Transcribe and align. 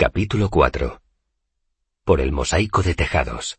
Capítulo 0.00 0.48
4 0.48 1.02
Por 2.04 2.20
el 2.20 2.30
mosaico 2.30 2.84
de 2.84 2.94
tejados 2.94 3.58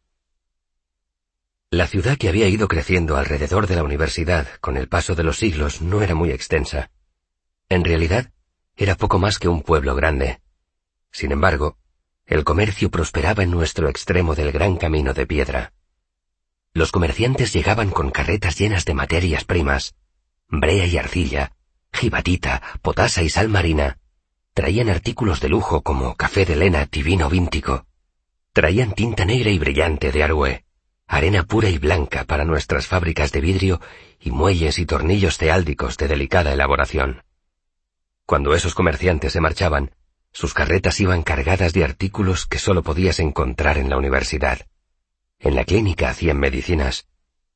La 1.70 1.86
ciudad 1.86 2.18
que 2.18 2.30
había 2.30 2.48
ido 2.48 2.70
creciendo 2.70 3.18
alrededor 3.18 3.68
de 3.68 3.76
la 3.76 3.84
universidad 3.84 4.48
con 4.62 4.78
el 4.78 4.88
paso 4.88 5.16
de 5.16 5.24
los 5.24 5.38
siglos 5.38 5.82
no 5.82 6.02
era 6.02 6.16
muy 6.16 6.32
extensa. 6.32 6.92
En 7.68 7.84
realidad, 7.84 8.32
era 8.78 8.96
poco 8.96 9.20
más 9.20 9.38
que 9.38 9.50
un 9.50 9.64
pueblo 9.64 9.96
grande. 9.96 10.40
Sin 11.12 11.34
embargo, 11.34 11.78
el 12.26 12.46
comercio 12.46 12.90
prosperaba 12.90 13.44
en 13.44 13.52
nuestro 13.52 13.90
extremo 13.90 14.34
del 14.34 14.54
gran 14.54 14.78
camino 14.78 15.14
de 15.14 15.28
piedra. 15.28 15.74
Los 16.72 16.94
comerciantes 16.94 17.52
llegaban 17.52 17.90
con 17.90 18.12
carretas 18.12 18.58
llenas 18.58 18.86
de 18.86 18.94
materias 18.94 19.44
primas, 19.44 19.94
brea 20.48 20.86
y 20.86 20.98
arcilla, 20.98 21.58
jibatita, 21.92 22.62
potasa 22.82 23.24
y 23.24 23.30
sal 23.30 23.50
marina, 23.50 24.00
Traían 24.54 24.90
artículos 24.90 25.40
de 25.40 25.50
lujo 25.50 25.82
como 25.82 26.16
café 26.16 26.46
de 26.46 26.56
lena 26.56 26.88
y 26.92 27.04
vino 27.04 27.30
víntico. 27.30 27.86
Traían 28.54 28.94
tinta 28.94 29.26
negra 29.26 29.50
y 29.50 29.60
brillante 29.60 30.12
de 30.12 30.24
Arue, 30.24 30.66
arena 31.08 31.44
pura 31.44 31.70
y 31.70 31.78
blanca 31.78 32.24
para 32.26 32.46
nuestras 32.46 32.88
fábricas 32.88 33.32
de 33.32 33.42
vidrio 33.42 33.82
y 34.20 34.32
muelles 34.32 34.80
y 34.80 34.86
tornillos 34.86 35.38
ceáldicos 35.38 35.98
de 35.98 36.08
delicada 36.08 36.54
elaboración. 36.54 37.24
Cuando 38.26 38.54
esos 38.54 38.76
comerciantes 38.76 39.34
se 39.34 39.42
marchaban, 39.42 39.96
sus 40.32 40.54
carretas 40.54 41.00
iban 41.00 41.24
cargadas 41.24 41.74
de 41.74 41.84
artículos 41.84 42.46
que 42.46 42.60
solo 42.60 42.84
podías 42.84 43.20
encontrar 43.20 43.78
en 43.78 43.90
la 43.90 43.98
universidad. 43.98 44.68
En 45.40 45.56
la 45.56 45.64
clínica 45.64 46.10
hacían 46.10 46.38
medicinas, 46.38 47.08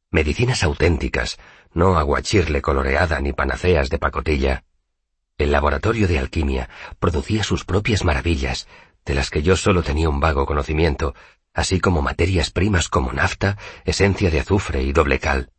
medicinas 0.09 0.63
auténticas, 0.63 1.37
no 1.73 1.97
aguachirle 1.97 2.61
coloreada 2.61 3.19
ni 3.19 3.33
panaceas 3.33 3.89
de 3.89 3.99
pacotilla. 3.99 4.63
El 5.37 5.51
laboratorio 5.51 6.07
de 6.07 6.19
alquimia 6.19 6.69
producía 6.99 7.43
sus 7.43 7.65
propias 7.65 8.03
maravillas, 8.03 8.67
de 9.05 9.15
las 9.15 9.29
que 9.29 9.41
yo 9.41 9.55
solo 9.55 9.83
tenía 9.83 10.09
un 10.09 10.19
vago 10.19 10.45
conocimiento, 10.45 11.15
así 11.53 11.79
como 11.79 12.01
materias 12.01 12.51
primas 12.51 12.87
como 12.87 13.11
nafta, 13.11 13.57
esencia 13.85 14.29
de 14.29 14.39
azufre 14.39 14.83
y 14.83 14.93
doble 14.93 15.19
cal. 15.19 15.51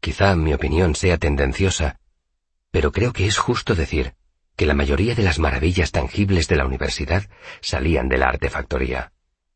Quizá 0.00 0.34
mi 0.36 0.54
opinión 0.54 0.94
sea 0.94 1.18
tendenciosa, 1.18 2.00
pero 2.70 2.90
creo 2.90 3.12
que 3.12 3.26
es 3.26 3.38
justo 3.38 3.74
decir 3.74 4.14
que 4.56 4.66
la 4.66 4.74
mayoría 4.74 5.14
de 5.14 5.22
las 5.22 5.38
maravillas 5.38 5.92
tangibles 5.92 6.48
de 6.48 6.56
la 6.56 6.66
universidad 6.66 7.28
salían 7.60 8.08
de 8.08 8.18
la 8.18 8.28
artefactoría. 8.28 9.12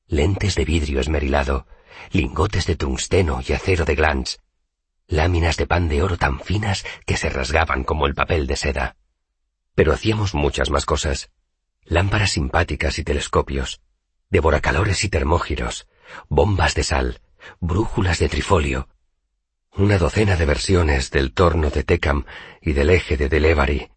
Lentes 0.06 0.54
de 0.54 0.64
vidrio 0.64 1.00
esmerilado, 1.00 1.66
lingotes 2.12 2.66
de 2.66 2.76
tungsteno 2.76 3.40
y 3.46 3.52
acero 3.52 3.84
de 3.84 3.94
glans, 3.94 4.40
láminas 5.08 5.56
de 5.56 5.66
pan 5.66 5.88
de 5.88 6.02
oro 6.02 6.16
tan 6.16 6.40
finas 6.40 6.84
que 7.06 7.16
se 7.16 7.28
rasgaban 7.28 7.84
como 7.84 8.06
el 8.06 8.14
papel 8.14 8.46
de 8.46 8.56
seda. 8.56 8.96
Pero 9.76 9.92
hacíamos 9.92 10.34
muchas 10.34 10.70
más 10.70 10.86
cosas. 10.86 11.30
Lámparas 11.84 12.30
simpáticas 12.30 12.98
y 12.98 13.04
telescopios, 13.04 13.82
devoracalores 14.30 15.04
y 15.04 15.10
termógiros, 15.10 15.86
bombas 16.28 16.74
de 16.74 16.82
sal, 16.82 17.20
brújulas 17.60 18.18
de 18.18 18.30
trifolio, 18.30 18.88
una 19.72 19.98
docena 19.98 20.36
de 20.36 20.46
versiones 20.46 21.10
del 21.10 21.34
torno 21.34 21.68
de 21.68 21.84
Tecam 21.84 22.24
y 22.62 22.72
del 22.72 22.88
eje 22.88 23.18
de 23.18 23.28
Delevari. 23.28 23.90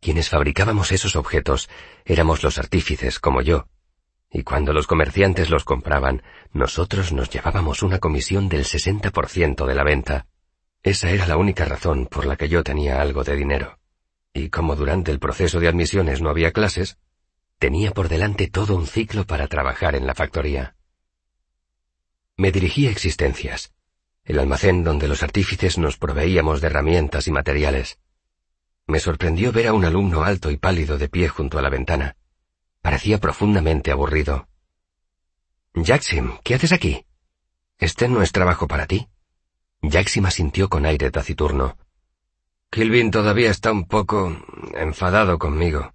Quienes 0.00 0.30
fabricábamos 0.30 0.90
esos 0.92 1.14
objetos 1.14 1.68
éramos 2.06 2.42
los 2.42 2.58
artífices 2.58 3.20
como 3.20 3.42
yo, 3.42 3.68
y 4.30 4.44
cuando 4.44 4.72
los 4.72 4.86
comerciantes 4.86 5.50
los 5.50 5.64
compraban, 5.64 6.22
nosotros 6.54 7.12
nos 7.12 7.28
llevábamos 7.28 7.82
una 7.82 7.98
comisión 7.98 8.48
del 8.48 8.64
60% 8.64 9.66
de 9.66 9.74
la 9.74 9.84
venta. 9.84 10.26
Esa 10.82 11.10
era 11.10 11.26
la 11.26 11.36
única 11.36 11.66
razón 11.66 12.06
por 12.06 12.24
la 12.24 12.36
que 12.36 12.48
yo 12.48 12.64
tenía 12.64 13.02
algo 13.02 13.24
de 13.24 13.36
dinero 13.36 13.81
y 14.34 14.48
como 14.48 14.76
durante 14.76 15.10
el 15.10 15.18
proceso 15.18 15.60
de 15.60 15.68
admisiones 15.68 16.20
no 16.20 16.30
había 16.30 16.52
clases, 16.52 16.98
tenía 17.58 17.92
por 17.92 18.08
delante 18.08 18.48
todo 18.48 18.76
un 18.76 18.86
ciclo 18.86 19.26
para 19.26 19.46
trabajar 19.46 19.94
en 19.94 20.06
la 20.06 20.14
factoría. 20.14 20.76
Me 22.36 22.50
dirigí 22.50 22.86
a 22.86 22.90
Existencias, 22.90 23.72
el 24.24 24.38
almacén 24.38 24.84
donde 24.84 25.08
los 25.08 25.22
artífices 25.22 25.78
nos 25.78 25.96
proveíamos 25.96 26.60
de 26.60 26.68
herramientas 26.68 27.28
y 27.28 27.32
materiales. 27.32 27.98
Me 28.86 28.98
sorprendió 28.98 29.52
ver 29.52 29.68
a 29.68 29.74
un 29.74 29.84
alumno 29.84 30.22
alto 30.22 30.50
y 30.50 30.56
pálido 30.56 30.98
de 30.98 31.08
pie 31.08 31.28
junto 31.28 31.58
a 31.58 31.62
la 31.62 31.70
ventana. 31.70 32.16
Parecía 32.80 33.18
profundamente 33.18 33.90
aburrido. 33.90 34.48
Jacksim, 35.74 36.38
¿qué 36.42 36.54
haces 36.54 36.72
aquí? 36.72 37.06
Este 37.78 38.08
no 38.08 38.22
es 38.22 38.32
trabajo 38.32 38.66
para 38.66 38.86
ti. 38.86 39.08
Jacksim 39.82 40.26
asintió 40.26 40.68
con 40.68 40.86
aire 40.86 41.10
taciturno. 41.10 41.76
Kilvin 42.72 43.10
todavía 43.10 43.50
está 43.50 43.70
un 43.70 43.84
poco 43.84 44.34
enfadado 44.72 45.38
conmigo, 45.38 45.92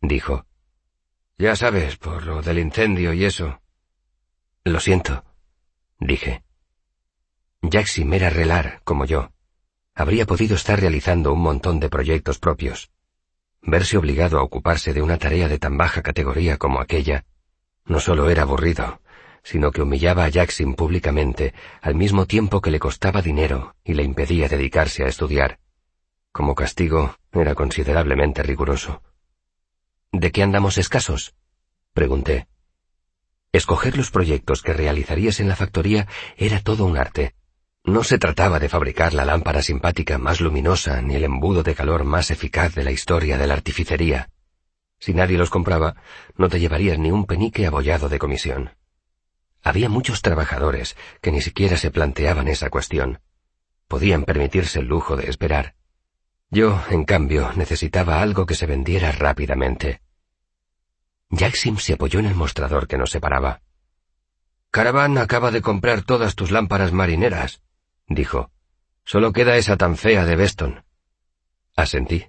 dijo. 0.00 0.46
Ya 1.36 1.56
sabes, 1.56 1.96
por 1.96 2.24
lo 2.24 2.40
del 2.40 2.60
incendio 2.60 3.12
y 3.12 3.24
eso. 3.24 3.60
Lo 4.62 4.78
siento, 4.78 5.24
dije. 5.98 6.44
Jackson 7.62 8.12
era 8.12 8.30
relar, 8.30 8.80
como 8.84 9.06
yo. 9.06 9.32
Habría 9.92 10.24
podido 10.24 10.54
estar 10.54 10.78
realizando 10.78 11.32
un 11.32 11.40
montón 11.40 11.80
de 11.80 11.88
proyectos 11.88 12.38
propios. 12.38 12.92
Verse 13.60 13.98
obligado 13.98 14.38
a 14.38 14.44
ocuparse 14.44 14.92
de 14.92 15.02
una 15.02 15.18
tarea 15.18 15.48
de 15.48 15.58
tan 15.58 15.76
baja 15.76 16.00
categoría 16.00 16.58
como 16.58 16.80
aquella, 16.80 17.24
no 17.86 17.98
solo 17.98 18.30
era 18.30 18.42
aburrido, 18.42 19.00
sino 19.42 19.72
que 19.72 19.82
humillaba 19.82 20.26
a 20.26 20.28
Jackson 20.28 20.74
públicamente 20.74 21.54
al 21.82 21.96
mismo 21.96 22.26
tiempo 22.26 22.60
que 22.60 22.70
le 22.70 22.78
costaba 22.78 23.20
dinero 23.20 23.74
y 23.82 23.94
le 23.94 24.04
impedía 24.04 24.48
dedicarse 24.48 25.02
a 25.02 25.08
estudiar. 25.08 25.58
Como 26.32 26.54
castigo, 26.54 27.16
era 27.32 27.54
considerablemente 27.54 28.42
riguroso. 28.42 29.02
¿De 30.12 30.32
qué 30.32 30.42
andamos 30.42 30.78
escasos? 30.78 31.34
pregunté. 31.92 32.48
Escoger 33.52 33.96
los 33.96 34.10
proyectos 34.10 34.62
que 34.62 34.72
realizarías 34.72 35.40
en 35.40 35.48
la 35.48 35.56
factoría 35.56 36.06
era 36.36 36.60
todo 36.60 36.84
un 36.84 36.96
arte. 36.96 37.34
No 37.84 38.04
se 38.04 38.18
trataba 38.18 38.58
de 38.58 38.68
fabricar 38.68 39.14
la 39.14 39.24
lámpara 39.24 39.62
simpática 39.62 40.18
más 40.18 40.40
luminosa 40.40 41.00
ni 41.00 41.14
el 41.14 41.24
embudo 41.24 41.62
de 41.62 41.74
calor 41.74 42.04
más 42.04 42.30
eficaz 42.30 42.74
de 42.74 42.84
la 42.84 42.90
historia 42.90 43.38
de 43.38 43.46
la 43.46 43.54
artificería. 43.54 44.30
Si 44.98 45.14
nadie 45.14 45.38
los 45.38 45.48
compraba, 45.48 45.96
no 46.36 46.48
te 46.48 46.60
llevarías 46.60 46.98
ni 46.98 47.10
un 47.10 47.24
penique 47.24 47.66
abollado 47.66 48.08
de 48.08 48.18
comisión. 48.18 48.76
Había 49.62 49.88
muchos 49.88 50.22
trabajadores 50.22 50.96
que 51.20 51.32
ni 51.32 51.40
siquiera 51.40 51.76
se 51.76 51.90
planteaban 51.90 52.48
esa 52.48 52.68
cuestión. 52.68 53.20
Podían 53.86 54.24
permitirse 54.24 54.80
el 54.80 54.86
lujo 54.86 55.16
de 55.16 55.30
esperar. 55.30 55.77
Yo, 56.50 56.82
en 56.88 57.04
cambio, 57.04 57.52
necesitaba 57.56 58.22
algo 58.22 58.46
que 58.46 58.54
se 58.54 58.66
vendiera 58.66 59.12
rápidamente. 59.12 60.00
Jacksim 61.30 61.76
se 61.76 61.92
apoyó 61.92 62.20
en 62.20 62.26
el 62.26 62.34
mostrador 62.34 62.88
que 62.88 62.96
nos 62.96 63.10
separaba. 63.10 63.60
Caravan 64.70 65.18
acaba 65.18 65.50
de 65.50 65.60
comprar 65.60 66.02
todas 66.02 66.34
tus 66.34 66.50
lámparas 66.50 66.92
marineras, 66.92 67.60
dijo. 68.06 68.50
Solo 69.04 69.32
queda 69.32 69.56
esa 69.56 69.76
tan 69.76 69.96
fea 69.96 70.24
de 70.24 70.36
Beston. 70.36 70.84
Asentí. 71.76 72.26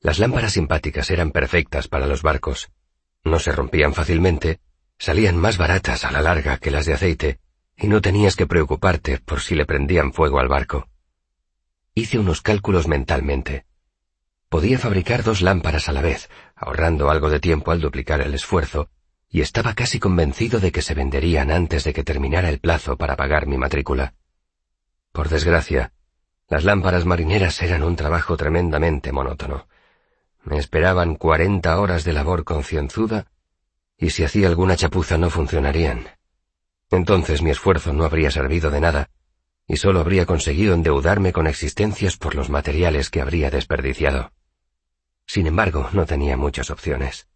Las 0.00 0.18
lámparas 0.18 0.52
simpáticas 0.52 1.10
eran 1.10 1.30
perfectas 1.30 1.88
para 1.88 2.06
los 2.06 2.22
barcos. 2.22 2.70
No 3.24 3.38
se 3.38 3.52
rompían 3.52 3.94
fácilmente, 3.94 4.60
salían 4.98 5.36
más 5.36 5.58
baratas 5.58 6.04
a 6.04 6.10
la 6.10 6.22
larga 6.22 6.58
que 6.58 6.70
las 6.70 6.86
de 6.86 6.94
aceite, 6.94 7.40
y 7.76 7.86
no 7.86 8.00
tenías 8.00 8.34
que 8.34 8.46
preocuparte 8.46 9.18
por 9.18 9.40
si 9.40 9.54
le 9.54 9.66
prendían 9.66 10.12
fuego 10.12 10.40
al 10.40 10.48
barco. 10.48 10.88
Hice 11.94 12.18
unos 12.18 12.40
cálculos 12.40 12.88
mentalmente. 12.88 13.66
Podía 14.48 14.78
fabricar 14.78 15.22
dos 15.22 15.42
lámparas 15.42 15.90
a 15.90 15.92
la 15.92 16.00
vez, 16.00 16.30
ahorrando 16.56 17.10
algo 17.10 17.28
de 17.28 17.38
tiempo 17.38 17.70
al 17.70 17.82
duplicar 17.82 18.22
el 18.22 18.32
esfuerzo, 18.32 18.88
y 19.28 19.42
estaba 19.42 19.74
casi 19.74 19.98
convencido 19.98 20.58
de 20.58 20.72
que 20.72 20.80
se 20.80 20.94
venderían 20.94 21.50
antes 21.50 21.84
de 21.84 21.92
que 21.92 22.02
terminara 22.02 22.48
el 22.48 22.60
plazo 22.60 22.96
para 22.96 23.14
pagar 23.16 23.46
mi 23.46 23.58
matrícula. 23.58 24.14
Por 25.12 25.28
desgracia, 25.28 25.92
las 26.48 26.64
lámparas 26.64 27.04
marineras 27.04 27.60
eran 27.60 27.82
un 27.82 27.94
trabajo 27.94 28.38
tremendamente 28.38 29.12
monótono. 29.12 29.68
Me 30.44 30.56
esperaban 30.56 31.16
cuarenta 31.16 31.78
horas 31.78 32.04
de 32.04 32.14
labor 32.14 32.44
concienzuda, 32.44 33.26
y 33.98 34.10
si 34.10 34.24
hacía 34.24 34.48
alguna 34.48 34.76
chapuza 34.76 35.18
no 35.18 35.28
funcionarían. 35.28 36.06
Entonces 36.90 37.42
mi 37.42 37.50
esfuerzo 37.50 37.92
no 37.92 38.04
habría 38.04 38.30
servido 38.30 38.70
de 38.70 38.80
nada, 38.80 39.10
y 39.66 39.76
solo 39.76 40.00
habría 40.00 40.26
conseguido 40.26 40.74
endeudarme 40.74 41.32
con 41.32 41.46
existencias 41.46 42.16
por 42.16 42.34
los 42.34 42.50
materiales 42.50 43.10
que 43.10 43.20
habría 43.20 43.50
desperdiciado. 43.50 44.32
Sin 45.26 45.46
embargo, 45.46 45.88
no 45.92 46.04
tenía 46.06 46.36
muchas 46.36 46.70
opciones. 46.70 47.28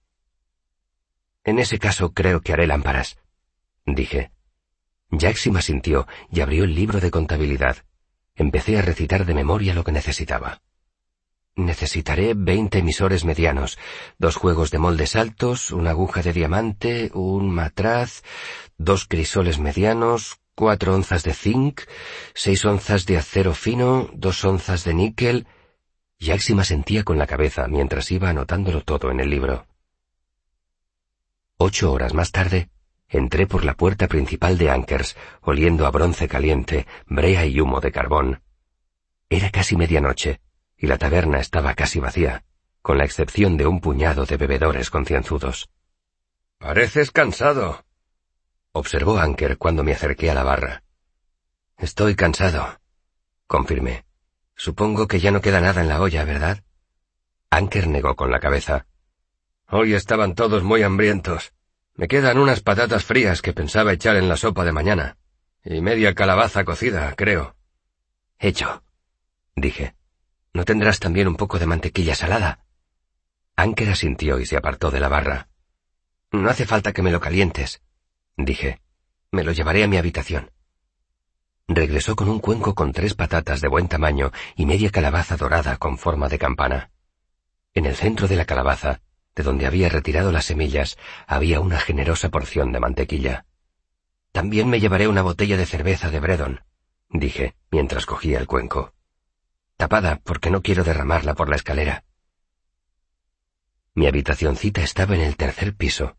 En 1.44 1.58
ese 1.58 1.78
caso 1.78 2.12
creo 2.12 2.40
que 2.40 2.52
haré 2.52 2.66
lámparas, 2.66 3.18
dije. 3.86 4.32
Jackson 5.10 5.56
asintió 5.56 6.08
y 6.30 6.40
abrió 6.40 6.64
el 6.64 6.74
libro 6.74 7.00
de 7.00 7.12
contabilidad. 7.12 7.84
Empecé 8.34 8.78
a 8.78 8.82
recitar 8.82 9.24
de 9.24 9.34
memoria 9.34 9.72
lo 9.72 9.84
que 9.84 9.92
necesitaba. 9.92 10.60
Necesitaré 11.54 12.34
veinte 12.34 12.80
emisores 12.80 13.24
medianos, 13.24 13.78
dos 14.18 14.36
juegos 14.36 14.70
de 14.70 14.78
moldes 14.78 15.16
altos, 15.16 15.70
una 15.70 15.90
aguja 15.90 16.20
de 16.22 16.34
diamante, 16.34 17.10
un 17.14 17.48
matraz, 17.48 18.22
dos 18.76 19.06
crisoles 19.06 19.58
medianos, 19.58 20.40
cuatro 20.56 20.94
onzas 20.94 21.22
de 21.22 21.34
zinc, 21.34 21.82
seis 22.34 22.64
onzas 22.64 23.06
de 23.06 23.18
acero 23.18 23.54
fino, 23.54 24.10
dos 24.14 24.44
onzas 24.44 24.82
de 24.82 24.94
níquel. 24.94 25.46
Yaxima 26.18 26.64
sentía 26.64 27.04
con 27.04 27.18
la 27.18 27.26
cabeza 27.28 27.68
mientras 27.68 28.10
iba 28.10 28.30
anotándolo 28.30 28.80
todo 28.80 29.10
en 29.12 29.20
el 29.20 29.30
libro. 29.30 29.66
Ocho 31.58 31.92
horas 31.92 32.14
más 32.14 32.32
tarde, 32.32 32.70
entré 33.08 33.46
por 33.46 33.64
la 33.64 33.74
puerta 33.74 34.08
principal 34.08 34.58
de 34.58 34.70
Ankers, 34.70 35.16
oliendo 35.42 35.86
a 35.86 35.90
bronce 35.90 36.26
caliente, 36.26 36.86
brea 37.06 37.46
y 37.46 37.60
humo 37.60 37.80
de 37.80 37.92
carbón. 37.92 38.42
Era 39.28 39.50
casi 39.50 39.76
medianoche, 39.76 40.40
y 40.78 40.86
la 40.86 40.98
taberna 40.98 41.38
estaba 41.38 41.74
casi 41.74 42.00
vacía, 42.00 42.44
con 42.80 42.98
la 42.98 43.04
excepción 43.04 43.56
de 43.56 43.66
un 43.66 43.80
puñado 43.80 44.24
de 44.24 44.36
bebedores 44.36 44.90
concienzudos. 44.90 45.68
Pareces 46.58 47.10
cansado, 47.10 47.85
observó 48.76 49.18
Anker 49.18 49.58
cuando 49.58 49.82
me 49.82 49.92
acerqué 49.92 50.30
a 50.30 50.34
la 50.34 50.42
barra. 50.42 50.82
Estoy 51.76 52.14
cansado, 52.14 52.80
confirmé. 53.46 54.04
Supongo 54.54 55.06
que 55.06 55.20
ya 55.20 55.30
no 55.30 55.40
queda 55.40 55.60
nada 55.60 55.82
en 55.82 55.88
la 55.88 56.00
olla, 56.00 56.24
¿verdad? 56.24 56.62
Anker 57.50 57.88
negó 57.88 58.16
con 58.16 58.30
la 58.30 58.40
cabeza. 58.40 58.86
Hoy 59.68 59.94
estaban 59.94 60.34
todos 60.34 60.62
muy 60.62 60.82
hambrientos. 60.82 61.52
Me 61.94 62.08
quedan 62.08 62.38
unas 62.38 62.60
patatas 62.60 63.04
frías 63.04 63.42
que 63.42 63.52
pensaba 63.52 63.92
echar 63.92 64.16
en 64.16 64.28
la 64.28 64.36
sopa 64.36 64.64
de 64.64 64.72
mañana. 64.72 65.16
Y 65.64 65.80
media 65.80 66.14
calabaza 66.14 66.64
cocida, 66.64 67.12
creo. 67.16 67.56
Hecho, 68.38 68.82
dije. 69.54 69.94
¿No 70.52 70.64
tendrás 70.64 71.00
también 71.00 71.28
un 71.28 71.36
poco 71.36 71.58
de 71.58 71.66
mantequilla 71.66 72.14
salada? 72.14 72.64
Anker 73.56 73.90
asintió 73.90 74.38
y 74.38 74.46
se 74.46 74.56
apartó 74.56 74.90
de 74.90 75.00
la 75.00 75.08
barra. 75.08 75.48
No 76.32 76.48
hace 76.48 76.66
falta 76.66 76.92
que 76.92 77.02
me 77.02 77.10
lo 77.10 77.20
calientes, 77.20 77.82
dije. 78.36 78.80
Me 79.30 79.44
lo 79.44 79.52
llevaré 79.52 79.84
a 79.84 79.88
mi 79.88 79.96
habitación. 79.96 80.50
Regresó 81.68 82.14
con 82.14 82.28
un 82.28 82.38
cuenco 82.38 82.74
con 82.74 82.92
tres 82.92 83.14
patatas 83.14 83.60
de 83.60 83.68
buen 83.68 83.88
tamaño 83.88 84.30
y 84.54 84.66
media 84.66 84.90
calabaza 84.90 85.36
dorada 85.36 85.76
con 85.78 85.98
forma 85.98 86.28
de 86.28 86.38
campana. 86.38 86.90
En 87.74 87.86
el 87.86 87.96
centro 87.96 88.28
de 88.28 88.36
la 88.36 88.44
calabaza, 88.44 89.00
de 89.34 89.42
donde 89.42 89.66
había 89.66 89.88
retirado 89.88 90.32
las 90.32 90.46
semillas, 90.46 90.96
había 91.26 91.60
una 91.60 91.78
generosa 91.78 92.30
porción 92.30 92.72
de 92.72 92.80
mantequilla. 92.80 93.46
También 94.32 94.68
me 94.68 94.80
llevaré 94.80 95.08
una 95.08 95.22
botella 95.22 95.56
de 95.56 95.66
cerveza 95.66 96.10
de 96.10 96.20
Bredon, 96.20 96.60
dije, 97.10 97.56
mientras 97.70 98.06
cogía 98.06 98.38
el 98.38 98.46
cuenco. 98.46 98.94
Tapada, 99.76 100.20
porque 100.24 100.50
no 100.50 100.62
quiero 100.62 100.84
derramarla 100.84 101.34
por 101.34 101.48
la 101.48 101.56
escalera. 101.56 102.04
Mi 103.94 104.06
habitacioncita 104.06 104.82
estaba 104.82 105.14
en 105.14 105.22
el 105.22 105.36
tercer 105.36 105.74
piso. 105.74 106.16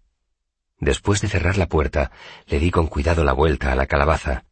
Después 0.80 1.22
de 1.22 1.28
cerrar 1.28 1.58
la 1.58 1.68
puerta, 1.68 2.12
le 2.46 2.60
di 2.60 2.72
con 2.72 2.88
cuidado 2.88 3.24
la 3.24 3.34
vuelta 3.34 3.72
a 3.72 3.76
la 3.76 3.88
calabaza, 3.88 4.46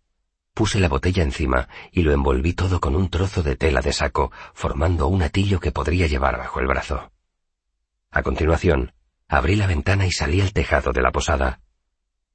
Puse 0.56 0.80
la 0.80 0.88
botella 0.88 1.22
encima 1.22 1.68
y 1.92 2.04
lo 2.04 2.13
envolví 2.13 2.54
todo 2.54 2.80
con 2.80 2.95
un 2.95 3.10
trozo 3.10 3.44
de 3.44 3.57
tela 3.57 3.81
de 3.81 3.92
saco, 3.92 4.31
formando 4.54 5.07
un 5.07 5.22
atillo 5.22 5.60
que 5.60 5.74
podría 5.74 6.07
llevar 6.07 6.38
bajo 6.38 6.62
el 6.62 6.68
brazo. 6.68 7.12
A 8.10 8.24
continuación, 8.24 8.94
abrí 9.27 9.57
la 9.57 9.68
ventana 9.68 10.07
y 10.07 10.13
salí 10.13 10.39
al 10.39 10.54
tejado 10.54 10.94
de 10.94 11.01
la 11.01 11.12
posada. 11.12 11.60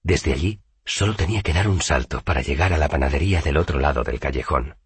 Desde 0.02 0.34
allí, 0.34 0.60
solo 0.84 1.16
tenía 1.16 1.40
que 1.40 1.54
dar 1.54 1.66
un 1.66 1.80
salto 1.80 2.20
para 2.20 2.42
llegar 2.42 2.74
a 2.74 2.78
la 2.78 2.90
panadería 2.90 3.40
del 3.40 3.56
otro 3.56 3.80
lado 3.80 4.04
del 4.04 4.20
callejón. 4.20 4.76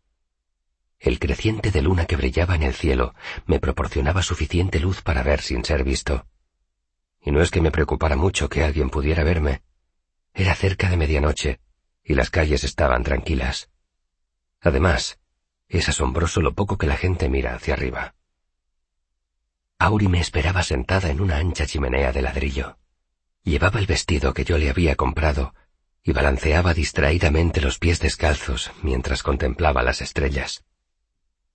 El 1.01 1.19
creciente 1.19 1.73
de 1.73 1.83
luna 1.83 2.07
que 2.07 2.15
brillaba 2.15 2.55
en 2.55 2.63
el 2.63 2.75
cielo 2.75 3.17
me 3.47 3.59
proporcionaba 3.59 4.23
suficiente 4.23 4.79
luz 4.79 5.03
para 5.03 5.25
ver 5.25 5.41
sin 5.41 5.65
ser 5.65 5.83
visto. 5.83 6.25
Y 7.25 7.33
no 7.33 7.41
es 7.41 7.51
que 7.51 7.63
me 7.63 7.71
preocupara 7.71 8.17
mucho 8.17 8.49
que 8.49 8.63
alguien 8.63 8.91
pudiera 8.91 9.25
verme. 9.25 9.63
Era 10.35 10.55
cerca 10.55 10.91
de 10.91 10.97
medianoche 10.97 11.61
y 12.05 12.15
las 12.15 12.31
calles 12.31 12.65
estaban 12.65 13.03
tranquilas. 13.03 13.71
Además, 14.61 15.19
es 15.69 15.89
asombroso 15.89 16.43
lo 16.43 16.55
poco 16.55 16.77
que 16.77 16.87
la 16.87 16.97
gente 16.97 17.29
mira 17.31 17.55
hacia 17.55 17.75
arriba. 17.75 18.15
Auri 19.79 20.09
me 20.09 20.21
esperaba 20.21 20.63
sentada 20.63 21.11
en 21.11 21.21
una 21.21 21.39
ancha 21.39 21.67
chimenea 21.67 22.13
de 22.13 22.23
ladrillo. 22.23 22.79
Llevaba 23.43 23.81
el 23.81 23.87
vestido 23.87 24.35
que 24.35 24.45
yo 24.45 24.59
le 24.59 24.71
había 24.71 24.95
comprado 24.95 25.55
y 26.03 26.13
balanceaba 26.13 26.75
distraídamente 26.75 27.63
los 27.63 27.79
pies 27.79 28.01
descalzos 28.01 28.71
mientras 28.83 29.23
contemplaba 29.23 29.83
las 29.83 30.03
estrellas. 30.03 30.65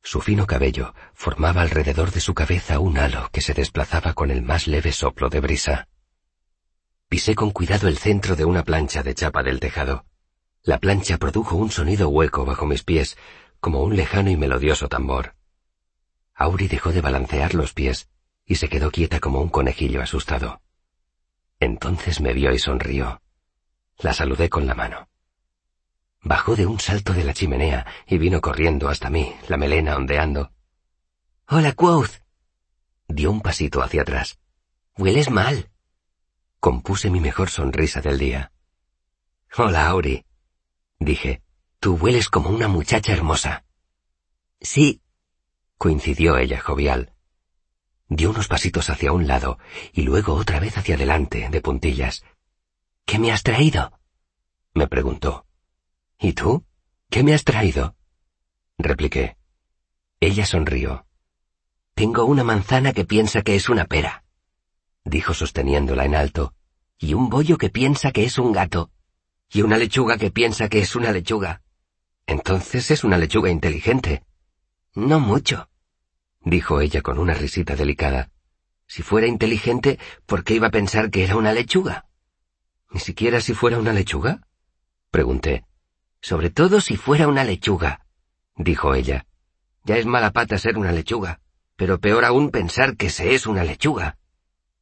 Su 0.02 0.22
fino 0.22 0.48
cabello 0.48 0.94
formaba 1.14 1.62
alrededor 1.62 2.12
de 2.12 2.20
su 2.20 2.34
cabeza 2.34 2.80
un 2.80 2.98
halo 2.98 3.30
que 3.32 3.42
se 3.42 3.54
desplazaba 3.54 4.14
con 4.14 4.32
el 4.32 4.42
más 4.42 4.68
leve 4.68 4.92
soplo 4.92 5.30
de 5.30 5.40
brisa. 5.40 5.88
Pisé 7.08 7.36
con 7.36 7.52
cuidado 7.52 7.88
el 7.88 7.98
centro 7.98 8.36
de 8.36 8.46
una 8.46 8.64
plancha 8.64 9.04
de 9.04 9.16
chapa 9.16 9.44
del 9.44 9.60
tejado. 9.60 10.06
La 10.64 10.80
plancha 10.80 11.18
produjo 11.18 11.56
un 11.56 11.72
sonido 11.72 12.10
hueco 12.10 12.46
bajo 12.46 12.66
mis 12.66 12.84
pies, 12.84 13.18
como 13.60 13.84
un 13.84 13.96
lejano 13.96 14.30
y 14.30 14.38
melodioso 14.38 14.88
tambor. 14.88 15.36
Auri 16.36 16.68
dejó 16.68 16.92
de 16.92 17.02
balancear 17.02 17.54
los 17.54 17.74
pies 17.74 18.10
y 18.46 18.56
se 18.56 18.70
quedó 18.70 18.92
quieta 18.92 19.20
como 19.20 19.42
un 19.42 19.50
conejillo 19.50 20.02
asustado. 20.02 20.62
Entonces 21.60 22.22
me 22.22 22.34
vio 22.34 22.54
y 22.54 22.60
sonrió. 22.60 23.22
La 23.98 24.14
saludé 24.14 24.50
con 24.50 24.66
la 24.66 24.76
mano. 24.76 25.10
Bajó 26.22 26.56
de 26.56 26.66
un 26.66 26.80
salto 26.80 27.14
de 27.14 27.24
la 27.24 27.34
chimenea 27.34 27.86
y 28.06 28.18
vino 28.18 28.42
corriendo 28.42 28.90
hasta 28.90 29.10
mí, 29.10 29.34
la 29.48 29.58
melena 29.58 29.96
ondeando. 29.96 30.52
Hola, 31.48 31.74
Quoth. 31.74 32.22
Dio 33.08 33.32
un 33.32 33.42
pasito 33.42 33.82
hacia 33.82 34.02
atrás. 34.02 34.40
Hueles 34.98 35.30
mal. 35.30 35.72
Compuse 36.60 37.10
mi 37.10 37.22
mejor 37.22 37.50
sonrisa 37.50 38.02
del 38.02 38.18
día. 38.18 38.52
Hola, 39.58 39.88
Auri, 39.88 40.26
dije. 41.00 41.42
Tú 41.80 41.96
hueles 41.96 42.28
como 42.28 42.50
una 42.50 42.68
muchacha 42.68 43.14
hermosa. 43.14 43.64
Sí, 44.60 45.02
coincidió 45.78 46.38
ella 46.38 46.60
jovial. 46.60 47.14
Dio 48.10 48.32
unos 48.32 48.50
pasitos 48.50 48.90
hacia 48.90 49.14
un 49.14 49.26
lado 49.26 49.60
y 49.94 50.02
luego 50.02 50.34
otra 50.34 50.60
vez 50.60 50.78
hacia 50.78 50.96
adelante, 50.96 51.48
de 51.50 51.62
puntillas. 51.62 52.26
¿Qué 53.06 53.18
me 53.18 53.32
has 53.32 53.44
traído? 53.44 53.98
me 54.74 54.88
preguntó. 54.88 55.46
¿Y 56.20 56.34
tú? 56.34 56.66
¿Qué 57.10 57.24
me 57.24 57.34
has 57.34 57.44
traído? 57.44 57.96
repliqué. 58.78 59.38
Ella 60.20 60.46
sonrió. 60.46 61.06
Tengo 61.96 62.26
una 62.26 62.44
manzana 62.44 62.94
que 62.94 63.06
piensa 63.06 63.42
que 63.42 63.56
es 63.56 63.70
una 63.70 63.86
pera, 63.86 64.24
dijo 65.04 65.34
sosteniéndola 65.34 66.06
en 66.06 66.16
alto, 66.16 66.54
y 66.98 67.14
un 67.14 67.30
bollo 67.30 67.58
que 67.58 67.70
piensa 67.70 68.12
que 68.12 68.26
es 68.26 68.38
un 68.38 68.52
gato 68.52 68.92
y 69.52 69.62
una 69.62 69.78
lechuga 69.78 70.18
que 70.18 70.32
piensa 70.32 70.70
que 70.70 70.80
es 70.80 70.96
una 70.96 71.12
lechuga. 71.12 71.62
Entonces 72.28 72.92
es 72.92 73.04
una 73.04 73.18
lechuga 73.18 73.50
inteligente. 73.50 74.24
No 74.94 75.20
mucho, 75.20 75.70
dijo 76.42 76.82
ella 76.82 77.02
con 77.02 77.18
una 77.18 77.34
risita 77.34 77.76
delicada. 77.76 78.32
Si 78.86 79.02
fuera 79.02 79.28
inteligente, 79.28 80.00
¿por 80.26 80.44
qué 80.44 80.56
iba 80.56 80.68
a 80.68 80.72
pensar 80.72 81.10
que 81.10 81.24
era 81.24 81.36
una 81.36 81.54
lechuga? 81.54 82.06
¿Ni 82.92 83.00
siquiera 83.00 83.42
si 83.42 83.54
fuera 83.54 83.80
una 83.80 83.94
lechuga? 83.94 84.48
pregunté. 85.12 85.66
Sobre 86.22 86.50
todo 86.50 86.82
si 86.82 86.98
fuera 86.98 87.28
una 87.28 87.44
lechuga, 87.44 88.06
dijo 88.56 88.94
ella. 88.94 89.26
Ya 89.84 89.98
es 89.98 90.06
mala 90.06 90.32
pata 90.32 90.58
ser 90.58 90.78
una 90.78 90.92
lechuga, 90.92 91.40
pero 91.76 92.00
peor 92.00 92.26
aún 92.26 92.52
pensar 92.52 92.98
que 92.98 93.10
se 93.10 93.34
es 93.34 93.48
una 93.48 93.64
lechuga. 93.64 94.18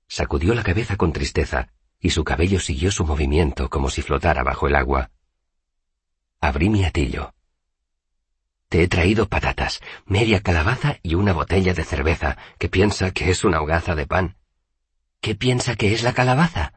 Sacudió 0.08 0.56
la 0.56 0.64
cabeza 0.64 0.98
con 0.98 1.14
tristeza 1.14 1.70
y 2.00 2.10
su 2.12 2.24
cabello 2.24 2.60
siguió 2.60 2.92
su 2.92 3.06
movimiento 3.06 3.70
como 3.70 3.90
si 3.90 4.02
flotara 4.02 4.44
bajo 4.44 4.68
el 4.68 4.76
agua. 4.76 5.12
Abrí 6.40 6.70
mi 6.70 6.86
atillo. 6.86 7.34
Te 8.70 8.84
he 8.84 8.88
traído 8.88 9.28
patatas, 9.28 9.80
media 10.06 10.42
calabaza 10.42 10.98
y 11.02 11.16
una 11.16 11.34
botella 11.34 11.74
de 11.74 11.84
cerveza, 11.84 12.38
que 12.60 12.68
piensa 12.68 13.12
que 13.12 13.30
es 13.30 13.44
una 13.44 13.62
hogaza 13.62 13.96
de 13.96 14.06
pan. 14.06 14.38
¿Qué 15.22 15.36
piensa 15.36 15.76
que 15.76 15.94
es 15.94 16.04
la 16.04 16.14
calabaza? 16.14 16.74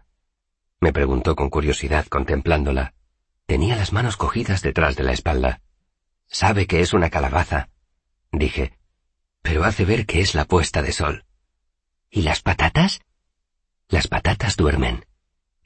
me 0.81 0.93
preguntó 0.93 1.37
con 1.37 1.51
curiosidad 1.51 2.07
contemplándola. 2.07 2.95
Tenía 3.51 3.75
las 3.75 3.93
manos 3.93 4.17
cogidas 4.17 4.63
detrás 4.63 4.95
de 4.95 5.03
la 5.03 5.11
espalda. 5.11 5.61
Sabe 6.29 6.69
que 6.69 6.83
es 6.83 6.93
una 6.93 7.11
calabaza, 7.11 7.69
dije, 8.31 8.79
pero 9.43 9.65
hace 9.65 9.85
ver 9.85 10.07
que 10.07 10.21
es 10.21 10.37
la 10.37 10.45
puesta 10.45 10.83
de 10.83 10.93
sol. 10.93 11.25
¿Y 12.11 12.23
las 12.23 12.43
patatas? 12.43 13.01
Las 13.89 14.07
patatas 14.07 14.57
duermen 14.57 15.05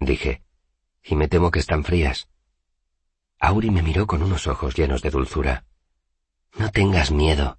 dije, 0.01 0.43
y 1.03 1.15
me 1.15 1.29
temo 1.29 1.51
que 1.51 1.59
están 1.59 1.85
frías. 1.85 2.31
Auri 3.39 3.71
me 3.71 3.83
miró 3.83 4.07
con 4.07 4.23
unos 4.23 4.47
ojos 4.47 4.75
llenos 4.75 5.03
de 5.03 5.11
dulzura. 5.11 5.67
No 6.55 6.71
tengas 6.71 7.11
miedo, 7.11 7.59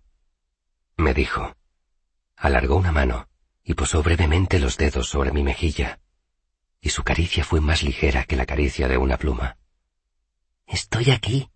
me 0.97 1.13
dijo. 1.13 1.55
Alargó 2.35 2.77
una 2.77 2.91
mano 2.91 3.29
y 3.63 3.75
posó 3.75 4.01
brevemente 4.01 4.57
los 4.57 4.75
dedos 4.77 5.07
sobre 5.07 5.31
mi 5.31 5.43
mejilla, 5.43 5.99
y 6.81 6.89
su 6.89 7.03
caricia 7.03 7.43
fue 7.43 7.61
más 7.61 7.83
ligera 7.83 8.23
que 8.23 8.35
la 8.35 8.47
caricia 8.47 8.87
de 8.87 8.97
una 8.97 9.17
pluma. 9.17 9.59
Estoy 10.67 11.11
aquí. 11.11 11.51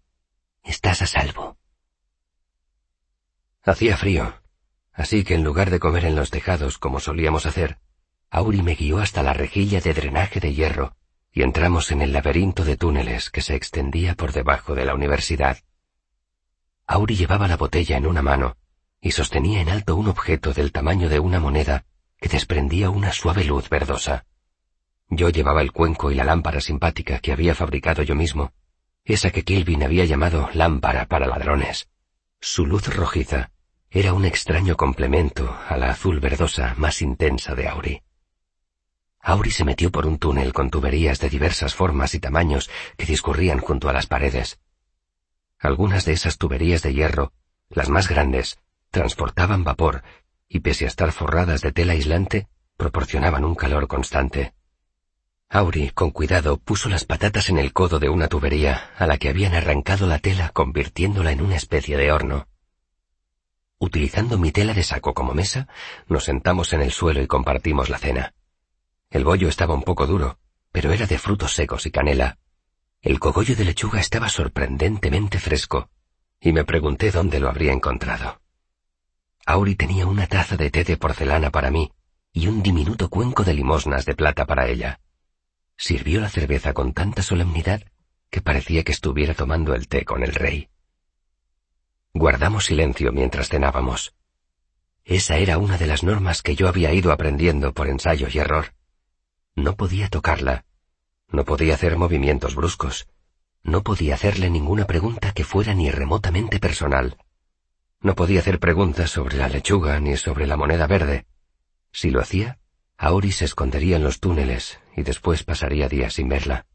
Estás 0.64 1.02
a 1.02 1.08
salvo. 1.08 1.58
Hacía 3.64 3.98
frío, 3.98 4.42
así 4.94 5.24
que 5.24 5.36
en 5.36 5.44
lugar 5.44 5.72
de 5.72 5.80
comer 5.80 6.06
en 6.06 6.16
los 6.16 6.30
tejados 6.30 6.78
como 6.78 7.00
solíamos 7.00 7.46
hacer, 7.46 7.80
Auri 8.30 8.62
me 8.62 8.76
guió 8.76 9.00
hasta 9.00 9.24
la 9.24 9.34
rejilla 9.34 9.82
de 9.82 9.94
drenaje 9.94 10.40
de 10.40 10.54
hierro 10.54 10.96
y 11.32 11.42
entramos 11.42 11.92
en 11.92 12.02
el 12.02 12.14
laberinto 12.14 12.64
de 12.64 12.78
túneles 12.78 13.30
que 13.30 13.42
se 13.42 13.56
extendía 13.56 14.16
por 14.16 14.32
debajo 14.32 14.76
de 14.76 14.86
la 14.86 14.94
universidad. 14.94 15.58
Auri 16.86 17.16
llevaba 17.16 17.48
la 17.48 17.58
botella 17.58 17.98
en 17.98 18.06
una 18.06 18.22
mano 18.22 18.58
y 19.02 19.12
sostenía 19.12 19.62
en 19.62 19.70
alto 19.70 19.96
un 19.96 20.08
objeto 20.08 20.54
del 20.54 20.72
tamaño 20.72 21.10
de 21.10 21.20
una 21.20 21.40
moneda 21.40 21.86
que 22.20 22.30
desprendía 22.30 22.90
una 22.90 23.12
suave 23.12 23.44
luz 23.44 23.70
verdosa. 23.70 24.26
Yo 25.08 25.30
llevaba 25.30 25.62
el 25.62 25.72
cuenco 25.72 26.12
y 26.12 26.16
la 26.16 26.24
lámpara 26.24 26.62
simpática 26.62 27.20
que 27.20 27.32
había 27.32 27.56
fabricado 27.56 28.04
yo 28.04 28.16
mismo, 28.16 28.54
esa 29.14 29.32
que 29.32 29.44
Kelvin 29.44 29.84
había 29.84 30.06
llamado 30.06 30.50
lámpara 30.54 31.08
para 31.08 31.28
ladrones. 31.28 31.90
Su 32.40 32.66
luz 32.66 32.88
rojiza 32.88 33.52
era 33.90 34.14
un 34.14 34.24
extraño 34.24 34.78
complemento 34.78 35.58
a 35.68 35.76
la 35.76 35.92
azul 35.92 36.20
verdosa 36.20 36.76
más 36.78 37.02
intensa 37.02 37.56
de 37.56 37.68
Auri. 37.68 38.04
Auri 39.20 39.52
se 39.52 39.66
metió 39.66 39.92
por 39.92 40.06
un 40.06 40.20
túnel 40.20 40.54
con 40.54 40.70
tuberías 40.70 41.20
de 41.20 41.30
diversas 41.30 41.74
formas 41.74 42.14
y 42.14 42.20
tamaños 42.20 42.70
que 42.98 43.06
discurrían 43.06 43.60
junto 43.60 43.90
a 43.90 43.94
las 43.94 44.06
paredes. 44.06 44.60
Algunas 45.58 46.06
de 46.06 46.14
esas 46.14 46.38
tuberías 46.38 46.84
de 46.84 46.94
hierro, 46.94 47.34
las 47.70 47.90
más 47.90 48.08
grandes, 48.08 48.60
transportaban 48.92 49.64
vapor 49.64 50.04
y 50.48 50.60
pese 50.60 50.86
a 50.86 50.88
estar 50.88 51.12
forradas 51.12 51.62
de 51.62 51.72
tela 51.72 51.94
aislante, 51.94 52.48
proporcionaban 52.78 53.44
un 53.44 53.56
calor 53.56 53.88
constante. 53.88 54.54
Auri, 55.52 55.90
con 55.90 56.12
cuidado, 56.12 56.58
puso 56.58 56.90
las 56.90 57.06
patatas 57.06 57.50
en 57.50 57.58
el 57.58 57.74
codo 57.74 57.98
de 57.98 58.08
una 58.08 58.28
tubería 58.28 58.92
a 58.98 59.08
la 59.08 59.18
que 59.18 59.30
habían 59.30 59.56
arrancado 59.56 60.06
la 60.06 60.20
tela 60.20 60.50
convirtiéndola 60.50 61.32
en 61.32 61.42
una 61.42 61.56
especie 61.56 61.98
de 61.98 62.12
horno. 62.12 62.48
Utilizando 63.80 64.38
mi 64.38 64.52
tela 64.52 64.76
de 64.76 64.84
saco 64.84 65.16
como 65.16 65.34
mesa, 65.34 65.68
nos 66.08 66.26
sentamos 66.26 66.72
en 66.74 66.82
el 66.82 66.92
suelo 66.92 67.24
y 67.24 67.28
compartimos 67.28 67.90
la 67.90 67.98
cena. 67.98 68.36
El 69.10 69.24
bollo 69.24 69.48
estaba 69.48 69.74
un 69.74 69.82
poco 69.82 70.06
duro, 70.06 70.38
pero 70.72 70.92
era 70.92 71.08
de 71.08 71.18
frutos 71.18 71.56
secos 71.56 71.88
y 71.88 71.92
canela. 71.92 72.38
El 73.02 73.20
cogollo 73.20 73.56
de 73.56 73.66
lechuga 73.66 74.00
estaba 74.00 74.30
sorprendentemente 74.30 75.40
fresco, 75.40 75.90
y 76.40 76.52
me 76.52 76.64
pregunté 76.64 77.10
dónde 77.10 77.40
lo 77.40 77.50
habría 77.50 77.74
encontrado. 77.74 78.40
Auri 79.48 79.76
tenía 79.76 80.06
una 80.06 80.28
taza 80.28 80.58
de 80.58 80.70
té 80.70 80.84
de 80.84 80.98
porcelana 80.98 81.50
para 81.50 81.72
mí 81.72 81.92
y 82.34 82.48
un 82.48 82.62
diminuto 82.62 83.10
cuenco 83.10 83.44
de 83.44 83.56
limosnas 83.56 84.06
de 84.06 84.14
plata 84.14 84.46
para 84.46 84.68
ella. 84.68 85.00
Sirvió 85.82 86.20
la 86.20 86.28
cerveza 86.28 86.74
con 86.74 86.92
tanta 86.92 87.24
solemnidad 87.24 87.82
que 88.30 88.42
parecía 88.42 88.84
que 88.84 88.92
estuviera 88.92 89.34
tomando 89.34 89.74
el 89.74 89.88
té 89.88 90.04
con 90.04 90.24
el 90.24 90.36
rey. 90.36 90.68
Guardamos 92.14 92.66
silencio 92.66 93.14
mientras 93.14 93.48
cenábamos. 93.48 94.14
Esa 95.06 95.38
era 95.38 95.58
una 95.58 95.78
de 95.78 95.88
las 95.88 96.04
normas 96.04 96.42
que 96.42 96.58
yo 96.58 96.68
había 96.68 96.92
ido 96.92 97.14
aprendiendo 97.14 97.74
por 97.74 97.88
ensayo 97.88 98.28
y 98.30 98.40
error. 98.40 98.74
No 99.56 99.78
podía 99.78 100.10
tocarla, 100.10 100.66
no 101.30 101.46
podía 101.46 101.76
hacer 101.76 101.96
movimientos 101.96 102.56
bruscos, 102.56 103.08
no 103.64 103.82
podía 103.82 104.16
hacerle 104.16 104.50
ninguna 104.50 104.84
pregunta 104.84 105.32
que 105.32 105.46
fuera 105.46 105.74
ni 105.74 105.90
remotamente 105.92 106.60
personal. 106.60 107.16
No 108.02 108.16
podía 108.16 108.42
hacer 108.42 108.60
preguntas 108.60 109.12
sobre 109.12 109.38
la 109.38 109.48
lechuga 109.48 109.98
ni 110.02 110.18
sobre 110.18 110.46
la 110.46 110.58
moneda 110.58 110.88
verde. 110.88 111.26
Si 111.94 112.10
lo 112.10 112.20
hacía, 112.20 112.60
Auri 112.98 113.32
se 113.32 113.46
escondería 113.46 113.96
en 113.96 114.04
los 114.04 114.20
túneles 114.20 114.78
y 115.00 115.04
después 115.04 115.44
pasaría 115.44 115.88
días 115.88 116.14
sin 116.14 116.28
verla. 116.28 116.66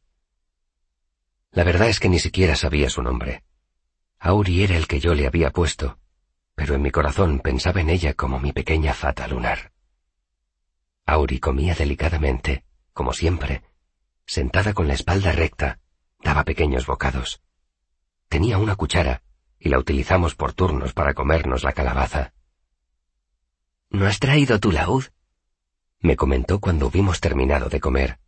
La 1.51 1.63
verdad 1.63 1.89
es 1.89 2.01
que 2.01 2.09
ni 2.09 2.19
siquiera 2.19 2.57
sabía 2.57 2.89
su 2.89 3.03
nombre. 3.03 3.45
Auri 4.19 4.65
era 4.65 4.77
el 4.77 4.87
que 4.87 4.99
yo 4.99 5.15
le 5.15 5.27
había 5.27 5.51
puesto, 5.51 5.99
pero 6.55 6.75
en 6.75 6.83
mi 6.83 6.91
corazón 6.91 7.41
pensaba 7.41 7.83
en 7.83 7.91
ella 7.91 8.15
como 8.15 8.41
mi 8.41 8.53
pequeña 8.53 8.95
fata 8.95 9.29
lunar. 9.29 9.73
Auri 11.05 11.39
comía 11.39 11.75
delicadamente, 11.75 12.65
como 12.95 13.13
siempre, 13.13 13.63
sentada 14.27 14.73
con 14.73 14.89
la 14.89 14.95
espalda 14.95 15.33
recta, 15.33 15.79
daba 16.21 16.45
pequeños 16.45 16.87
bocados. 16.87 17.43
Tenía 18.29 18.57
una 18.57 18.75
cuchara 18.75 19.23
y 19.59 19.69
la 19.69 19.79
utilizamos 19.79 20.35
por 20.35 20.55
turnos 20.55 20.95
para 20.95 21.13
comernos 21.13 21.63
la 21.63 21.73
calabaza. 21.73 22.33
¿No 23.91 24.07
has 24.07 24.19
traído 24.19 24.59
tu 24.61 24.73
laúd? 24.73 25.05
Me 26.05 26.17
comentó 26.17 26.61
cuando 26.61 26.89
hubimos 26.89 27.19
terminado 27.19 27.71
de 27.71 27.81
comer. 27.81 28.19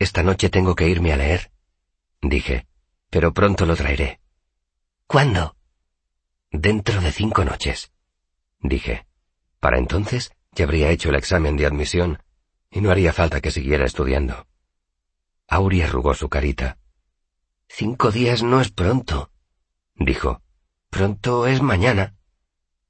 Esta 0.00 0.24
noche 0.24 0.50
tengo 0.50 0.74
que 0.74 0.88
irme 0.88 1.12
a 1.12 1.16
leer, 1.16 1.52
dije, 2.20 2.66
pero 3.08 3.32
pronto 3.32 3.66
lo 3.66 3.76
traeré. 3.76 4.20
¿Cuándo? 5.06 5.54
Dentro 6.50 7.00
de 7.00 7.12
cinco 7.12 7.44
noches, 7.44 7.92
dije. 8.58 9.06
Para 9.60 9.78
entonces 9.78 10.32
ya 10.50 10.64
habría 10.64 10.90
hecho 10.90 11.10
el 11.10 11.14
examen 11.14 11.56
de 11.56 11.66
admisión 11.66 12.20
y 12.68 12.80
no 12.80 12.90
haría 12.90 13.12
falta 13.12 13.40
que 13.40 13.52
siguiera 13.52 13.84
estudiando. 13.86 14.48
Aurea 15.46 15.86
arrugó 15.86 16.14
su 16.14 16.28
carita. 16.28 16.78
Cinco 17.68 18.10
días 18.10 18.42
no 18.42 18.60
es 18.60 18.72
pronto, 18.72 19.30
dijo. 19.94 20.42
Pronto 20.90 21.46
es 21.46 21.62
mañana. 21.62 22.16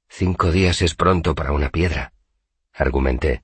Cinco 0.09 0.51
días 0.51 0.81
es 0.81 0.95
pronto 0.95 1.35
para 1.35 1.51
una 1.51 1.69
piedra, 1.69 2.11
argumenté. 2.73 3.43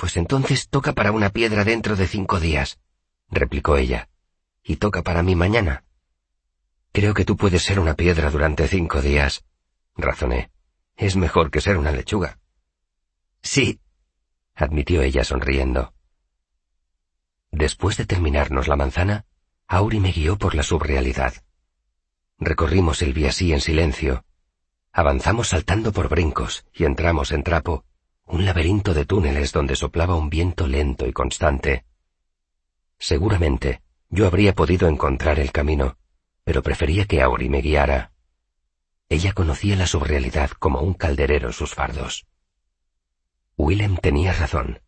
Pues 0.00 0.16
entonces 0.16 0.70
toca 0.70 0.94
para 0.94 1.12
una 1.12 1.28
piedra 1.28 1.62
dentro 1.62 1.94
de 1.94 2.06
cinco 2.06 2.40
días, 2.40 2.78
replicó 3.28 3.76
ella. 3.76 4.08
Y 4.62 4.76
toca 4.76 5.02
para 5.02 5.22
mí 5.22 5.34
mañana. 5.34 5.84
Creo 6.90 7.12
que 7.12 7.26
tú 7.26 7.36
puedes 7.36 7.62
ser 7.62 7.78
una 7.78 7.92
piedra 7.92 8.30
durante 8.30 8.66
cinco 8.66 9.02
días, 9.02 9.44
razoné. 9.98 10.50
Es 10.96 11.16
mejor 11.16 11.50
que 11.50 11.60
ser 11.60 11.76
una 11.76 11.92
lechuga. 11.92 12.38
Sí, 13.42 13.78
admitió 14.54 15.02
ella 15.02 15.22
sonriendo. 15.22 15.92
Después 17.50 17.98
de 17.98 18.06
terminarnos 18.06 18.68
la 18.68 18.76
manzana, 18.76 19.26
Auri 19.66 20.00
me 20.00 20.12
guió 20.12 20.38
por 20.38 20.54
la 20.54 20.62
subrealidad. 20.62 21.34
Recorrimos 22.38 23.02
el 23.02 23.12
viasí 23.12 23.52
en 23.52 23.60
silencio. 23.60 24.24
Avanzamos 24.92 25.48
saltando 25.48 25.92
por 25.92 26.08
brincos 26.08 26.64
y 26.72 26.84
entramos 26.84 27.32
en 27.32 27.42
trapo 27.42 27.84
un 28.30 28.44
laberinto 28.44 28.94
de 28.94 29.06
túneles 29.06 29.52
donde 29.52 29.74
soplaba 29.74 30.14
un 30.14 30.30
viento 30.30 30.68
lento 30.68 31.06
y 31.06 31.12
constante. 31.12 31.84
Seguramente 32.98 33.82
yo 34.08 34.26
habría 34.26 34.54
podido 34.54 34.88
encontrar 34.88 35.40
el 35.40 35.50
camino, 35.50 35.96
pero 36.44 36.62
prefería 36.62 37.06
que 37.06 37.22
Auri 37.22 37.48
me 37.48 37.60
guiara. 37.60 38.12
Ella 39.08 39.32
conocía 39.32 39.74
la 39.74 39.86
surrealidad 39.86 40.50
como 40.50 40.80
un 40.80 40.94
calderero 40.94 41.52
sus 41.52 41.74
fardos. 41.74 42.26
Willem 43.56 43.96
tenía 43.96 44.32
razón. 44.32 44.80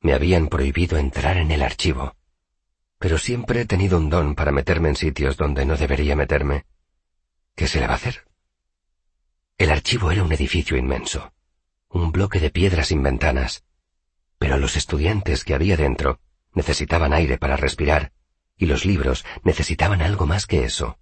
Me 0.00 0.12
habían 0.12 0.48
prohibido 0.48 0.98
entrar 0.98 1.38
en 1.38 1.50
el 1.50 1.62
archivo, 1.62 2.14
pero 2.98 3.16
siempre 3.16 3.62
he 3.62 3.66
tenido 3.66 3.96
un 3.96 4.10
don 4.10 4.34
para 4.34 4.52
meterme 4.52 4.90
en 4.90 4.96
sitios 4.96 5.38
donde 5.38 5.64
no 5.64 5.76
debería 5.76 6.14
meterme. 6.14 6.66
¿Qué 7.54 7.66
se 7.66 7.80
le 7.80 7.86
va 7.86 7.94
a 7.94 7.96
hacer? 7.96 8.26
El 9.56 9.70
archivo 9.70 10.10
era 10.10 10.22
un 10.22 10.32
edificio 10.32 10.76
inmenso 10.76 11.33
un 11.94 12.10
bloque 12.10 12.40
de 12.40 12.50
piedras 12.50 12.88
sin 12.88 13.02
ventanas. 13.02 13.64
Pero 14.38 14.58
los 14.58 14.76
estudiantes 14.76 15.44
que 15.44 15.54
había 15.54 15.76
dentro 15.76 16.18
necesitaban 16.52 17.12
aire 17.12 17.38
para 17.38 17.56
respirar, 17.56 18.12
y 18.56 18.66
los 18.66 18.84
libros 18.84 19.24
necesitaban 19.44 20.02
algo 20.02 20.26
más 20.26 20.46
que 20.46 20.64
eso. 20.64 20.98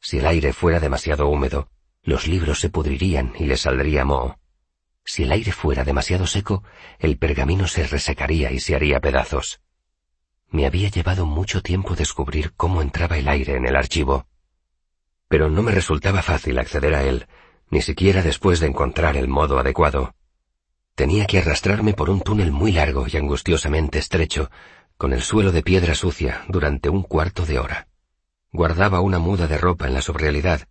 Si 0.00 0.18
el 0.18 0.26
aire 0.26 0.52
fuera 0.52 0.80
demasiado 0.80 1.28
húmedo, 1.28 1.70
los 2.02 2.26
libros 2.26 2.58
se 2.58 2.68
pudrirían 2.68 3.32
y 3.38 3.46
les 3.46 3.60
saldría 3.60 4.04
moho. 4.04 4.38
Si 5.04 5.22
el 5.22 5.32
aire 5.32 5.52
fuera 5.52 5.84
demasiado 5.84 6.26
seco, 6.26 6.64
el 6.98 7.16
pergamino 7.16 7.68
se 7.68 7.86
resecaría 7.86 8.50
y 8.50 8.58
se 8.58 8.74
haría 8.74 9.00
pedazos. 9.00 9.60
Me 10.50 10.66
había 10.66 10.88
llevado 10.88 11.26
mucho 11.26 11.62
tiempo 11.62 11.94
descubrir 11.94 12.54
cómo 12.56 12.82
entraba 12.82 13.18
el 13.18 13.28
aire 13.28 13.54
en 13.54 13.66
el 13.66 13.76
archivo. 13.76 14.26
Pero 15.28 15.48
no 15.48 15.62
me 15.62 15.72
resultaba 15.72 16.22
fácil 16.22 16.58
acceder 16.58 16.94
a 16.94 17.04
él, 17.04 17.28
ni 17.70 17.82
siquiera 17.82 18.22
después 18.22 18.58
de 18.60 18.66
encontrar 18.66 19.16
el 19.16 19.28
modo 19.28 19.58
adecuado. 19.58 20.14
Tenía 20.94 21.26
que 21.26 21.38
arrastrarme 21.38 21.92
por 21.92 22.08
un 22.08 22.20
túnel 22.20 22.52
muy 22.52 22.70
largo 22.70 23.06
y 23.08 23.16
angustiosamente 23.16 23.98
estrecho, 23.98 24.50
con 24.96 25.12
el 25.12 25.22
suelo 25.22 25.50
de 25.50 25.62
piedra 25.62 25.96
sucia, 25.96 26.44
durante 26.48 26.88
un 26.88 27.02
cuarto 27.02 27.44
de 27.44 27.58
hora. 27.58 27.88
Guardaba 28.52 29.00
una 29.00 29.18
muda 29.18 29.48
de 29.48 29.58
ropa 29.58 29.88
en 29.88 29.94
la 29.94 30.02
subrealidad, 30.02 30.68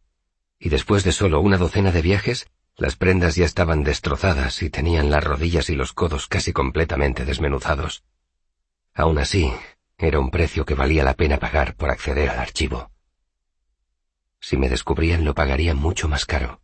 y 0.57 0.69
después 0.69 1.03
de 1.03 1.11
solo 1.11 1.41
una 1.41 1.57
docena 1.57 1.91
de 1.91 2.01
viajes, 2.01 2.47
las 2.77 2.95
prendas 2.95 3.35
ya 3.35 3.43
estaban 3.43 3.83
destrozadas 3.83 4.63
y 4.63 4.69
tenían 4.69 5.11
las 5.11 5.23
rodillas 5.23 5.69
y 5.69 5.75
los 5.75 5.91
codos 5.91 6.27
casi 6.27 6.53
completamente 6.53 7.25
desmenuzados. 7.25 8.05
Aún 8.93 9.17
así, 9.17 9.53
era 9.97 10.21
un 10.21 10.31
precio 10.31 10.65
que 10.65 10.73
valía 10.73 11.03
la 11.03 11.15
pena 11.15 11.37
pagar 11.37 11.75
por 11.75 11.89
acceder 11.89 12.29
al 12.29 12.39
archivo. 12.39 12.91
Si 14.39 14.55
me 14.55 14.69
descubrían 14.69 15.25
lo 15.25 15.35
pagaría 15.35 15.75
mucho 15.75 16.07
más 16.07 16.25
caro. 16.25 16.61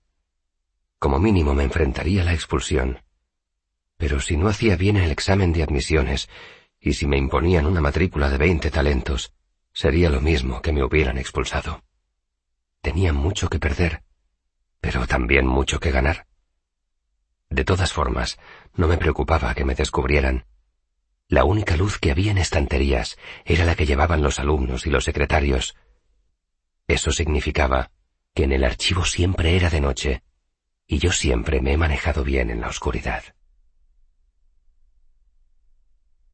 Como 0.97 1.19
mínimo 1.19 1.53
me 1.53 1.63
enfrentaría 1.65 2.21
a 2.21 2.25
la 2.25 2.33
expulsión 2.33 3.01
pero 3.99 4.21
si 4.21 4.37
no 4.37 4.47
hacía 4.47 4.77
bien 4.77 4.95
el 4.95 5.11
examen 5.11 5.51
de 5.51 5.61
admisiones, 5.61 6.29
y 6.79 6.93
si 6.93 7.05
me 7.05 7.17
imponían 7.17 7.65
una 7.65 7.81
matrícula 7.81 8.29
de 8.29 8.37
veinte 8.37 8.71
talentos, 8.71 9.33
sería 9.73 10.09
lo 10.09 10.21
mismo 10.21 10.61
que 10.61 10.71
me 10.71 10.81
hubieran 10.81 11.17
expulsado. 11.17 11.83
Tenía 12.81 13.11
mucho 13.11 13.49
que 13.49 13.59
perder, 13.59 14.03
pero 14.79 15.05
también 15.05 15.45
mucho 15.45 15.81
que 15.81 15.91
ganar. 15.91 16.27
De 17.49 17.65
todas 17.65 17.91
formas, 17.91 18.39
no 18.73 18.87
me 18.87 18.97
preocupaba 18.97 19.53
que 19.53 19.65
me 19.65 19.75
descubrieran. 19.75 20.45
La 21.27 21.43
única 21.43 21.75
luz 21.75 21.99
que 21.99 22.11
había 22.11 22.31
en 22.31 22.37
estanterías 22.37 23.17
era 23.43 23.65
la 23.65 23.75
que 23.75 23.85
llevaban 23.85 24.21
los 24.21 24.39
alumnos 24.39 24.87
y 24.87 24.91
los 24.91 25.03
secretarios. 25.03 25.75
Eso 26.87 27.11
significaba 27.11 27.91
que 28.33 28.45
en 28.45 28.53
el 28.53 28.63
archivo 28.63 29.03
siempre 29.03 29.57
era 29.57 29.69
de 29.69 29.81
noche, 29.81 30.23
y 30.87 30.99
yo 30.99 31.11
siempre 31.11 31.59
me 31.59 31.73
he 31.73 31.77
manejado 31.77 32.23
bien 32.23 32.49
en 32.49 32.61
la 32.61 32.69
oscuridad. 32.69 33.35